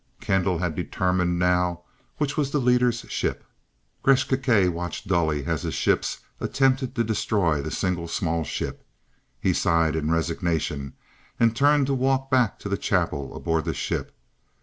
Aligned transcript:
Kendall 0.19 0.57
had 0.57 0.73
determined 0.73 1.37
now, 1.37 1.81
which 2.17 2.35
was 2.35 2.49
the 2.49 2.57
leader's 2.57 3.01
ship. 3.01 3.43
Gresth 4.03 4.29
Gkae 4.29 4.67
watched 4.67 5.07
dully 5.07 5.45
as 5.45 5.61
his 5.61 5.75
ships 5.75 6.21
attempted 6.39 6.95
to 6.95 7.03
destroy 7.03 7.61
the 7.61 7.69
single, 7.69 8.07
small 8.07 8.43
ship. 8.43 8.83
He 9.39 9.53
sighed 9.53 9.95
in 9.95 10.09
resignation, 10.09 10.93
and 11.39 11.55
turned 11.55 11.85
to 11.85 11.93
walk 11.93 12.31
back 12.31 12.57
to 12.61 12.67
the 12.67 12.77
chapel 12.79 13.35
aboard 13.35 13.65
the 13.65 13.75
ship. 13.75 14.11